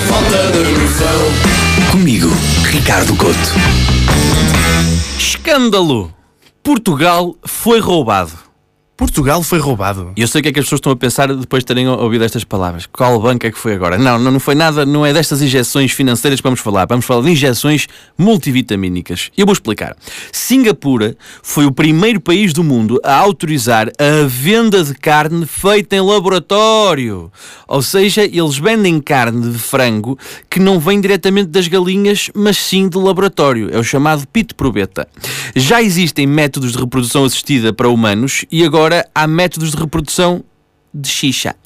falta 0.00 0.52
de 0.52 0.70
noção. 0.80 1.90
Comigo, 1.90 2.28
Ricardo 2.64 3.14
Couto. 3.16 3.38
Escândalo! 5.18 6.12
Portugal 6.62 7.34
foi 7.44 7.80
roubado. 7.80 8.32
Portugal 9.02 9.42
foi 9.42 9.58
roubado. 9.58 10.12
E 10.16 10.20
eu 10.20 10.28
sei 10.28 10.38
o 10.38 10.42
que 10.44 10.50
é 10.50 10.52
que 10.52 10.60
as 10.60 10.64
pessoas 10.64 10.78
estão 10.78 10.92
a 10.92 10.96
pensar 10.96 11.34
depois 11.34 11.64
de 11.64 11.66
terem 11.66 11.88
ouvido 11.88 12.22
estas 12.22 12.44
palavras. 12.44 12.86
Qual 12.86 13.20
banco 13.20 13.44
é 13.44 13.50
que 13.50 13.58
foi 13.58 13.74
agora? 13.74 13.98
Não, 13.98 14.16
não 14.16 14.38
foi 14.38 14.54
nada, 14.54 14.86
não 14.86 15.04
é 15.04 15.12
destas 15.12 15.42
injeções 15.42 15.90
financeiras 15.90 16.40
que 16.40 16.44
vamos 16.44 16.60
falar. 16.60 16.86
Vamos 16.86 17.04
falar 17.04 17.22
de 17.22 17.30
injeções 17.30 17.88
multivitamínicas. 18.16 19.32
Eu 19.36 19.44
vou 19.44 19.54
explicar. 19.54 19.96
Singapura 20.30 21.16
foi 21.42 21.66
o 21.66 21.72
primeiro 21.72 22.20
país 22.20 22.52
do 22.52 22.62
mundo 22.62 23.00
a 23.02 23.16
autorizar 23.16 23.88
a 23.98 24.24
venda 24.28 24.84
de 24.84 24.94
carne 24.94 25.46
feita 25.46 25.96
em 25.96 26.00
laboratório. 26.00 27.32
Ou 27.66 27.82
seja, 27.82 28.22
eles 28.22 28.56
vendem 28.56 29.00
carne 29.00 29.50
de 29.50 29.58
frango 29.58 30.16
que 30.48 30.60
não 30.60 30.78
vem 30.78 31.00
diretamente 31.00 31.48
das 31.48 31.66
galinhas, 31.66 32.30
mas 32.36 32.56
sim 32.56 32.88
de 32.88 32.98
laboratório. 32.98 33.68
É 33.74 33.78
o 33.80 33.84
chamado 33.84 34.28
pito 34.28 34.54
probeta. 34.54 35.08
Já 35.56 35.82
existem 35.82 36.24
métodos 36.24 36.70
de 36.70 36.78
reprodução 36.78 37.24
assistida 37.24 37.72
para 37.72 37.88
humanos 37.88 38.44
e 38.50 38.64
agora 38.64 38.91
há 39.14 39.26
métodos 39.26 39.72
de 39.72 39.76
reprodução 39.76 40.44
de 40.92 41.08
xixa. 41.08 41.56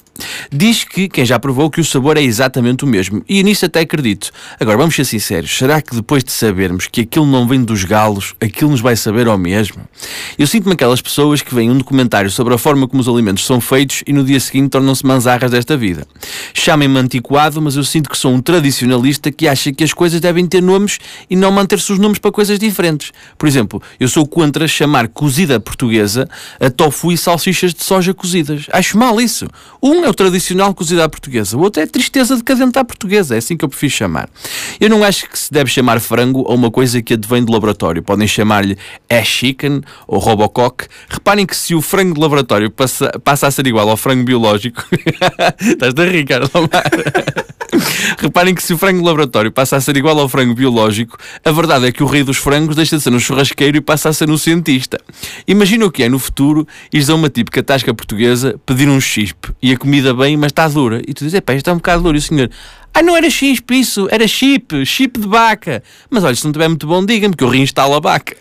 Diz 0.51 0.83
que 0.83 1.07
quem 1.07 1.25
já 1.25 1.39
provou 1.39 1.69
que 1.69 1.81
o 1.81 1.85
sabor 1.85 2.17
é 2.17 2.21
exatamente 2.21 2.83
o 2.83 2.87
mesmo. 2.87 3.23
E 3.27 3.43
nisso 3.43 3.65
até 3.65 3.81
acredito. 3.81 4.31
Agora, 4.59 4.77
vamos 4.77 4.95
ser 4.95 5.05
sinceros. 5.05 5.57
Será 5.57 5.81
que 5.81 5.95
depois 5.95 6.23
de 6.23 6.31
sabermos 6.31 6.87
que 6.87 7.01
aquilo 7.01 7.25
não 7.25 7.47
vem 7.47 7.63
dos 7.63 7.83
galos, 7.83 8.33
aquilo 8.41 8.71
nos 8.71 8.81
vai 8.81 8.95
saber 8.95 9.27
ao 9.27 9.37
mesmo? 9.37 9.87
Eu 10.37 10.47
sinto-me 10.47 10.73
aquelas 10.73 11.01
pessoas 11.01 11.41
que 11.41 11.53
veem 11.53 11.69
um 11.69 11.77
documentário 11.77 12.29
sobre 12.29 12.53
a 12.53 12.57
forma 12.57 12.87
como 12.87 13.01
os 13.01 13.07
alimentos 13.07 13.45
são 13.45 13.59
feitos 13.59 14.03
e 14.05 14.13
no 14.13 14.23
dia 14.23 14.39
seguinte 14.39 14.69
tornam-se 14.69 15.05
manzarras 15.05 15.51
desta 15.51 15.75
vida. 15.77 16.07
Chamem-me 16.53 16.97
antiquado, 16.97 17.61
mas 17.61 17.75
eu 17.75 17.83
sinto 17.83 18.09
que 18.09 18.17
sou 18.17 18.33
um 18.33 18.41
tradicionalista 18.41 19.31
que 19.31 19.47
acha 19.47 19.71
que 19.71 19.83
as 19.83 19.93
coisas 19.93 20.19
devem 20.19 20.45
ter 20.45 20.61
nomes 20.61 20.99
e 21.29 21.35
não 21.35 21.51
manter-se 21.51 21.91
os 21.91 21.99
nomes 21.99 22.19
para 22.19 22.31
coisas 22.31 22.59
diferentes. 22.59 23.11
Por 23.37 23.47
exemplo, 23.47 23.81
eu 23.99 24.07
sou 24.07 24.25
contra 24.25 24.67
chamar 24.67 25.07
cozida 25.07 25.59
portuguesa 25.59 26.27
a 26.59 26.69
tofu 26.69 27.11
e 27.11 27.17
salsichas 27.17 27.73
de 27.73 27.83
soja 27.83 28.13
cozidas. 28.13 28.65
Acho 28.71 28.97
mal 28.97 29.19
isso. 29.19 29.47
Um 29.81 30.06
é 30.07 30.09
o 30.09 30.13
tradicional 30.13 30.73
cozida 30.73 31.03
à 31.03 31.09
portuguesa, 31.09 31.57
o 31.57 31.59
outro 31.59 31.81
é 31.81 31.85
tristeza 31.85 32.35
decadente 32.37 32.79
à 32.79 32.85
portuguesa, 32.85 33.35
é 33.35 33.39
assim 33.39 33.57
que 33.57 33.65
eu 33.65 33.69
prefiro 33.69 33.91
chamar. 33.91 34.29
Eu 34.79 34.89
não 34.89 35.03
acho 35.03 35.29
que 35.29 35.37
se 35.37 35.51
deve 35.51 35.69
chamar 35.69 35.99
frango 35.99 36.45
a 36.47 36.53
uma 36.53 36.71
coisa 36.71 37.01
que 37.01 37.13
advém 37.13 37.43
de 37.43 37.51
laboratório. 37.51 38.01
Podem 38.01 38.27
chamar-lhe 38.27 38.77
ash 39.09 39.27
chicken 39.27 39.81
ou 40.07 40.19
robocock. 40.19 40.85
Reparem 41.09 41.45
que 41.45 41.55
se 41.55 41.75
o 41.75 41.81
frango 41.81 42.15
de 42.15 42.21
laboratório 42.21 42.71
passa, 42.71 43.11
passa 43.23 43.47
a 43.47 43.51
ser 43.51 43.67
igual 43.67 43.89
ao 43.89 43.97
frango 43.97 44.23
biológico, 44.23 44.83
estás 45.59 45.93
a 45.97 46.05
rir, 46.05 46.25
cara, 46.25 46.45
Reparem 48.17 48.55
que 48.55 48.63
se 48.63 48.73
o 48.73 48.77
frango 48.77 49.03
laboratório 49.03 49.51
passa 49.51 49.75
a 49.75 49.81
ser 49.81 49.97
igual 49.97 50.19
ao 50.19 50.29
frango 50.29 50.53
biológico, 50.53 51.17
a 51.43 51.51
verdade 51.51 51.87
é 51.87 51.91
que 51.91 52.03
o 52.03 52.05
rei 52.05 52.23
dos 52.23 52.37
frangos 52.37 52.75
deixa 52.75 52.97
de 52.97 53.03
ser 53.03 53.13
um 53.13 53.19
churrasqueiro 53.19 53.77
e 53.77 53.81
passa 53.81 54.09
a 54.09 54.13
ser 54.13 54.29
um 54.29 54.37
cientista. 54.37 54.99
Imagina 55.47 55.85
o 55.85 55.91
que 55.91 56.03
é 56.03 56.09
no 56.09 56.19
futuro 56.19 56.67
ires 56.91 57.09
a 57.09 57.15
uma 57.15 57.29
típica 57.29 57.61
tasca 57.61 57.93
portuguesa 57.93 58.59
pedir 58.65 58.89
um 58.89 58.99
chispe 58.99 59.49
e 59.61 59.71
a 59.71 59.77
comida 59.77 60.13
bem, 60.13 60.37
mas 60.37 60.51
está 60.51 60.67
dura. 60.67 61.01
E 61.07 61.13
tu 61.13 61.23
dizes, 61.23 61.39
pá, 61.41 61.53
isto 61.53 61.69
é 61.69 61.73
um 61.73 61.77
bocado 61.77 62.03
duro. 62.03 62.17
E 62.17 62.19
o 62.19 62.21
senhor, 62.21 62.49
ah, 62.93 63.01
não 63.03 63.15
era 63.15 63.29
chispe 63.29 63.79
isso, 63.79 64.07
era 64.11 64.27
chip, 64.27 64.85
chip 64.85 65.19
de 65.19 65.27
vaca. 65.27 65.83
Mas 66.09 66.23
olha, 66.23 66.35
se 66.35 66.45
não 66.45 66.51
tiver 66.51 66.67
muito 66.67 66.87
bom, 66.87 67.05
diga-me 67.05 67.35
que 67.35 67.43
eu 67.43 67.49
reinstalo 67.49 67.95
a 67.95 67.99
vaca. 67.99 68.35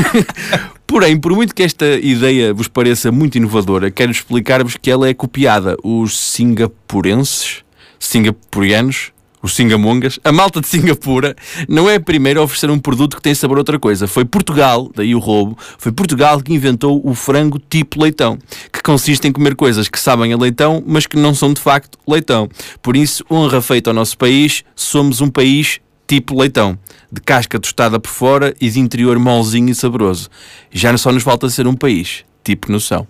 Porém, 0.86 1.16
por 1.16 1.32
muito 1.32 1.54
que 1.54 1.62
esta 1.62 1.86
ideia 1.86 2.52
vos 2.52 2.66
pareça 2.66 3.12
muito 3.12 3.36
inovadora, 3.36 3.92
quero 3.92 4.10
explicar-vos 4.10 4.76
que 4.76 4.90
ela 4.90 5.08
é 5.08 5.14
copiada. 5.14 5.76
Os 5.84 6.18
singapurenses 6.18 7.62
singapurianos, 8.00 9.12
os 9.42 9.54
singamongas, 9.54 10.18
a 10.22 10.32
malta 10.32 10.60
de 10.60 10.68
Singapura 10.68 11.34
não 11.68 11.88
é 11.88 11.94
a 11.94 12.00
primeira 12.00 12.40
a 12.40 12.42
oferecer 12.42 12.70
um 12.70 12.78
produto 12.78 13.16
que 13.16 13.22
tem 13.22 13.34
sabor 13.34 13.56
a 13.56 13.60
outra 13.60 13.78
coisa. 13.78 14.06
Foi 14.06 14.24
Portugal, 14.24 14.90
daí 14.94 15.14
o 15.14 15.18
roubo, 15.18 15.56
foi 15.78 15.92
Portugal 15.92 16.40
que 16.40 16.52
inventou 16.52 17.00
o 17.04 17.14
frango 17.14 17.58
tipo 17.58 18.02
leitão, 18.02 18.38
que 18.72 18.82
consiste 18.82 19.26
em 19.26 19.32
comer 19.32 19.54
coisas 19.54 19.88
que 19.88 19.98
sabem 19.98 20.32
a 20.32 20.36
leitão, 20.36 20.82
mas 20.86 21.06
que 21.06 21.16
não 21.16 21.34
são 21.34 21.52
de 21.52 21.60
facto 21.60 21.98
leitão. 22.06 22.48
Por 22.82 22.96
isso, 22.96 23.24
honra 23.30 23.62
feita 23.62 23.90
ao 23.90 23.94
nosso 23.94 24.18
país, 24.18 24.64
somos 24.74 25.20
um 25.20 25.28
país 25.28 25.80
tipo 26.06 26.38
leitão, 26.38 26.78
de 27.10 27.20
casca 27.20 27.58
tostada 27.58 27.98
por 28.00 28.10
fora 28.10 28.54
e 28.60 28.68
de 28.68 28.80
interior 28.80 29.18
molzinho 29.18 29.70
e 29.70 29.74
saboroso. 29.74 30.28
Já 30.72 30.96
só 30.98 31.12
nos 31.12 31.22
falta 31.22 31.48
ser 31.48 31.66
um 31.66 31.74
país 31.74 32.24
tipo 32.44 32.70
noção. 32.70 33.06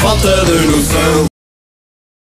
Falta 0.00 0.44
de 0.44 0.66
noção. 0.66 1.33